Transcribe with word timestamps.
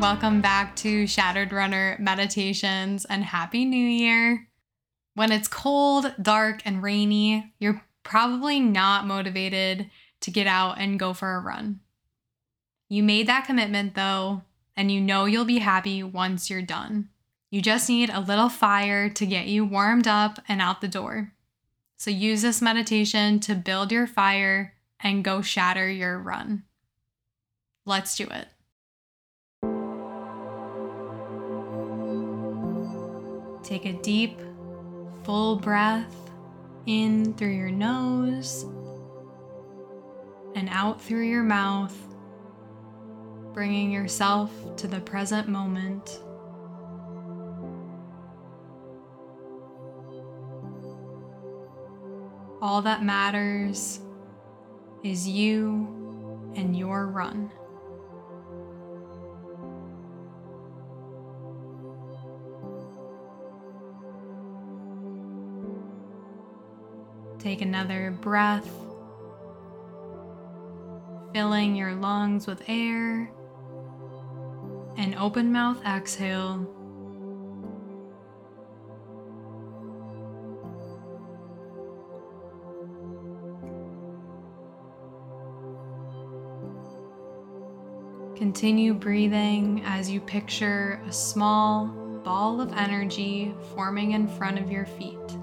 Welcome 0.00 0.40
back 0.40 0.76
to 0.76 1.06
Shattered 1.06 1.52
Runner 1.52 1.98
Meditations 2.00 3.04
and 3.04 3.22
Happy 3.22 3.66
New 3.66 3.86
Year. 3.86 4.48
When 5.14 5.30
it's 5.30 5.46
cold, 5.46 6.14
dark, 6.22 6.62
and 6.64 6.82
rainy, 6.82 7.52
you're 7.58 7.82
probably 8.02 8.60
not 8.60 9.06
motivated 9.06 9.90
to 10.22 10.30
get 10.30 10.46
out 10.46 10.78
and 10.78 10.98
go 10.98 11.12
for 11.12 11.34
a 11.34 11.40
run. 11.40 11.80
You 12.88 13.02
made 13.02 13.26
that 13.26 13.44
commitment 13.44 13.94
though, 13.94 14.40
and 14.74 14.90
you 14.90 15.02
know 15.02 15.26
you'll 15.26 15.44
be 15.44 15.58
happy 15.58 16.02
once 16.02 16.48
you're 16.48 16.62
done. 16.62 17.10
You 17.50 17.60
just 17.60 17.86
need 17.86 18.08
a 18.08 18.20
little 18.20 18.48
fire 18.48 19.10
to 19.10 19.26
get 19.26 19.48
you 19.48 19.66
warmed 19.66 20.08
up 20.08 20.40
and 20.48 20.62
out 20.62 20.80
the 20.80 20.88
door. 20.88 21.34
So 21.98 22.10
use 22.10 22.40
this 22.40 22.62
meditation 22.62 23.38
to 23.40 23.54
build 23.54 23.92
your 23.92 24.06
fire 24.06 24.72
and 24.98 25.22
go 25.22 25.42
shatter 25.42 25.90
your 25.90 26.18
run. 26.18 26.62
Let's 27.84 28.16
do 28.16 28.24
it. 28.24 28.48
Take 33.62 33.84
a 33.84 33.92
deep, 33.92 34.40
full 35.24 35.56
breath 35.56 36.14
in 36.86 37.34
through 37.34 37.52
your 37.52 37.70
nose 37.70 38.64
and 40.54 40.68
out 40.70 41.00
through 41.00 41.22
your 41.22 41.42
mouth, 41.42 41.96
bringing 43.52 43.90
yourself 43.90 44.50
to 44.76 44.88
the 44.88 45.00
present 45.00 45.48
moment. 45.48 46.20
All 52.62 52.82
that 52.82 53.02
matters 53.02 54.00
is 55.02 55.26
you 55.26 56.52
and 56.56 56.76
your 56.76 57.06
run. 57.06 57.50
Take 67.40 67.62
another 67.62 68.10
breath, 68.10 68.68
filling 71.32 71.74
your 71.74 71.94
lungs 71.94 72.46
with 72.46 72.62
air, 72.68 73.32
and 74.98 75.14
open 75.16 75.50
mouth 75.50 75.82
exhale. 75.86 76.68
Continue 88.36 88.92
breathing 88.92 89.82
as 89.86 90.10
you 90.10 90.20
picture 90.20 91.00
a 91.08 91.12
small 91.12 91.86
ball 92.22 92.60
of 92.60 92.70
energy 92.74 93.54
forming 93.74 94.12
in 94.12 94.28
front 94.28 94.58
of 94.58 94.70
your 94.70 94.84
feet. 94.84 95.39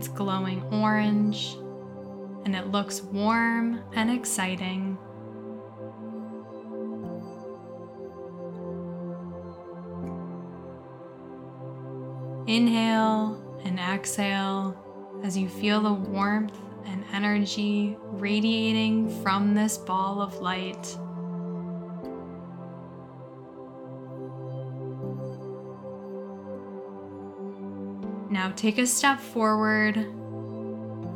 It's 0.00 0.08
glowing 0.08 0.62
orange 0.72 1.58
and 2.46 2.56
it 2.56 2.68
looks 2.68 3.02
warm 3.02 3.82
and 3.92 4.10
exciting. 4.10 4.96
Inhale 12.46 13.60
and 13.66 13.78
exhale 13.78 14.74
as 15.22 15.36
you 15.36 15.50
feel 15.50 15.82
the 15.82 15.92
warmth 15.92 16.56
and 16.86 17.04
energy 17.12 17.98
radiating 18.00 19.22
from 19.22 19.52
this 19.52 19.76
ball 19.76 20.22
of 20.22 20.40
light. 20.40 20.96
Now 28.30 28.52
take 28.54 28.78
a 28.78 28.86
step 28.86 29.18
forward 29.18 29.96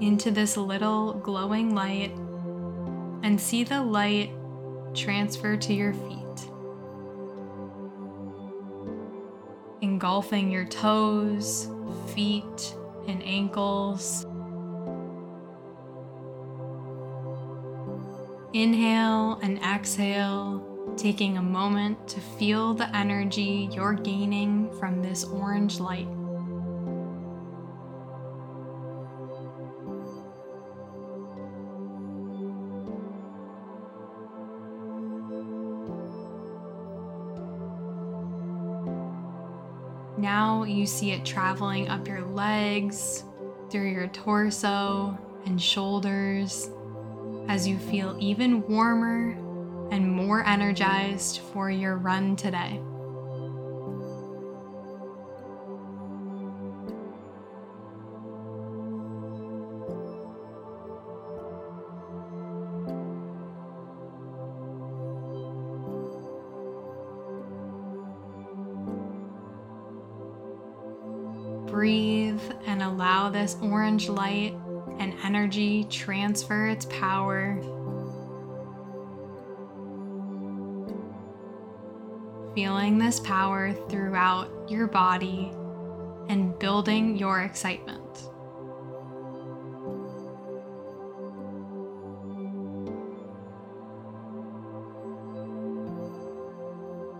into 0.00 0.32
this 0.32 0.56
little 0.56 1.14
glowing 1.14 1.72
light 1.72 2.10
and 3.22 3.40
see 3.40 3.62
the 3.62 3.80
light 3.80 4.30
transfer 4.94 5.56
to 5.56 5.72
your 5.72 5.94
feet, 5.94 6.50
engulfing 9.80 10.50
your 10.50 10.64
toes, 10.64 11.68
feet, 12.14 12.74
and 13.06 13.22
ankles. 13.22 14.26
Inhale 18.52 19.38
and 19.40 19.58
exhale, 19.62 20.94
taking 20.96 21.38
a 21.38 21.42
moment 21.42 22.08
to 22.08 22.20
feel 22.20 22.74
the 22.74 22.94
energy 22.94 23.68
you're 23.72 23.94
gaining 23.94 24.72
from 24.80 25.00
this 25.00 25.22
orange 25.22 25.78
light. 25.78 26.08
Now 40.16 40.64
you 40.64 40.86
see 40.86 41.12
it 41.12 41.24
traveling 41.24 41.88
up 41.88 42.06
your 42.06 42.22
legs, 42.22 43.24
through 43.70 43.90
your 43.90 44.06
torso 44.08 45.18
and 45.46 45.60
shoulders 45.60 46.70
as 47.48 47.66
you 47.66 47.78
feel 47.78 48.16
even 48.20 48.62
warmer 48.68 49.36
and 49.90 50.10
more 50.10 50.46
energized 50.46 51.40
for 51.52 51.70
your 51.70 51.96
run 51.96 52.36
today. 52.36 52.80
Breathe 71.74 72.40
and 72.66 72.84
allow 72.84 73.28
this 73.28 73.56
orange 73.60 74.08
light 74.08 74.54
and 75.00 75.12
energy 75.24 75.82
transfer 75.90 76.68
its 76.68 76.84
power. 76.84 77.60
Feeling 82.54 82.96
this 82.98 83.18
power 83.18 83.72
throughout 83.88 84.70
your 84.70 84.86
body 84.86 85.50
and 86.28 86.56
building 86.60 87.16
your 87.16 87.40
excitement. 87.40 88.28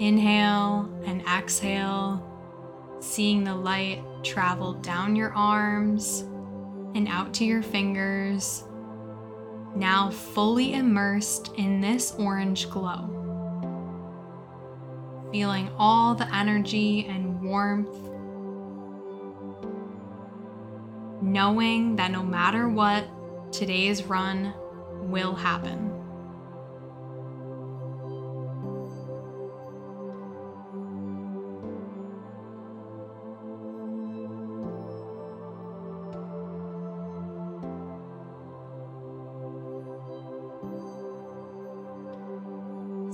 Inhale 0.00 0.90
and 1.04 1.22
exhale 1.22 2.29
seeing 3.00 3.44
the 3.44 3.54
light 3.54 4.02
travel 4.22 4.74
down 4.74 5.16
your 5.16 5.32
arms 5.32 6.20
and 6.94 7.08
out 7.08 7.32
to 7.34 7.44
your 7.44 7.62
fingers, 7.62 8.64
now 9.74 10.10
fully 10.10 10.74
immersed 10.74 11.52
in 11.56 11.80
this 11.80 12.14
orange 12.18 12.68
glow. 12.70 13.16
Feeling 15.32 15.70
all 15.78 16.14
the 16.14 16.32
energy 16.34 17.06
and 17.06 17.40
warmth, 17.40 17.88
knowing 21.22 21.96
that 21.96 22.10
no 22.10 22.22
matter 22.22 22.68
what, 22.68 23.06
today's 23.52 24.04
run 24.04 24.52
will 25.02 25.34
happen. 25.34 25.89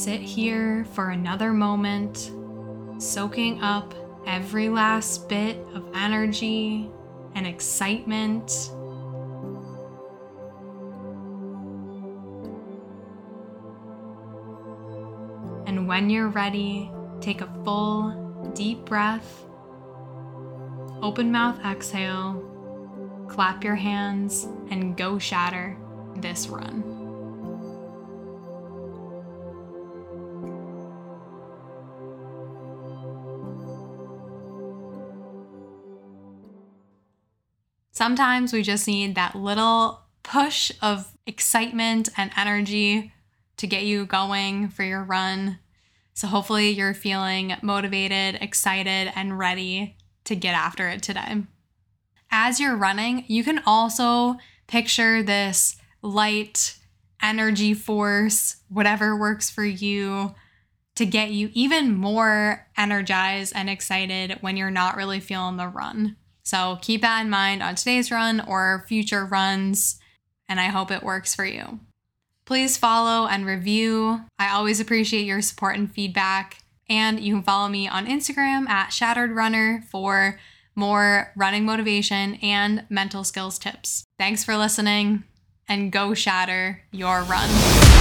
Sit 0.00 0.22
here 0.22 0.86
for 0.94 1.10
another 1.10 1.52
moment, 1.52 2.32
soaking 2.96 3.62
up 3.62 3.92
every 4.26 4.70
last 4.70 5.28
bit 5.28 5.58
of 5.74 5.84
energy 5.94 6.90
and 7.34 7.46
excitement. 7.46 8.70
And 15.66 15.86
when 15.86 16.08
you're 16.08 16.28
ready, 16.28 16.90
take 17.20 17.42
a 17.42 17.62
full, 17.62 18.52
deep 18.54 18.86
breath, 18.86 19.44
open 21.02 21.30
mouth 21.30 21.62
exhale, 21.62 22.42
clap 23.28 23.62
your 23.62 23.76
hands, 23.76 24.48
and 24.70 24.96
go 24.96 25.18
shatter 25.18 25.76
this 26.16 26.48
run. 26.48 26.99
Sometimes 38.00 38.54
we 38.54 38.62
just 38.62 38.88
need 38.88 39.14
that 39.16 39.36
little 39.36 40.00
push 40.22 40.72
of 40.80 41.12
excitement 41.26 42.08
and 42.16 42.30
energy 42.34 43.12
to 43.58 43.66
get 43.66 43.82
you 43.82 44.06
going 44.06 44.70
for 44.70 44.84
your 44.84 45.04
run. 45.04 45.58
So 46.14 46.26
hopefully 46.26 46.70
you're 46.70 46.94
feeling 46.94 47.56
motivated, 47.60 48.38
excited, 48.40 49.12
and 49.14 49.38
ready 49.38 49.98
to 50.24 50.34
get 50.34 50.54
after 50.54 50.88
it 50.88 51.02
today. 51.02 51.42
As 52.30 52.58
you're 52.58 52.74
running, 52.74 53.26
you 53.28 53.44
can 53.44 53.60
also 53.66 54.38
picture 54.66 55.22
this 55.22 55.76
light 56.00 56.78
energy 57.22 57.74
force, 57.74 58.62
whatever 58.70 59.14
works 59.14 59.50
for 59.50 59.66
you, 59.66 60.34
to 60.94 61.04
get 61.04 61.32
you 61.32 61.50
even 61.52 61.94
more 61.94 62.66
energized 62.78 63.52
and 63.54 63.68
excited 63.68 64.38
when 64.40 64.56
you're 64.56 64.70
not 64.70 64.96
really 64.96 65.20
feeling 65.20 65.58
the 65.58 65.68
run. 65.68 66.16
So 66.50 66.80
keep 66.82 67.02
that 67.02 67.20
in 67.20 67.30
mind 67.30 67.62
on 67.62 67.76
today's 67.76 68.10
run 68.10 68.40
or 68.40 68.84
future 68.88 69.24
runs, 69.24 70.00
and 70.48 70.58
I 70.58 70.64
hope 70.64 70.90
it 70.90 71.04
works 71.04 71.32
for 71.32 71.44
you. 71.44 71.78
Please 72.44 72.76
follow 72.76 73.28
and 73.28 73.46
review. 73.46 74.22
I 74.36 74.50
always 74.50 74.80
appreciate 74.80 75.26
your 75.26 75.42
support 75.42 75.76
and 75.76 75.88
feedback. 75.88 76.58
And 76.88 77.20
you 77.20 77.34
can 77.34 77.44
follow 77.44 77.68
me 77.68 77.86
on 77.86 78.08
Instagram 78.08 78.68
at 78.68 78.88
Shattered 78.88 79.30
Runner 79.30 79.84
for 79.92 80.40
more 80.74 81.32
running 81.36 81.64
motivation 81.64 82.34
and 82.42 82.84
mental 82.90 83.22
skills 83.22 83.56
tips. 83.56 84.02
Thanks 84.18 84.42
for 84.42 84.56
listening 84.56 85.22
and 85.68 85.92
go 85.92 86.14
shatter 86.14 86.82
your 86.90 87.22
run. 87.22 87.99